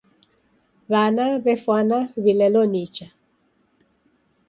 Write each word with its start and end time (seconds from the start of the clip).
W'ana 0.91 1.25
w'efwana 1.43 1.97
w'ilelo 2.23 2.61
nicha. 2.73 3.07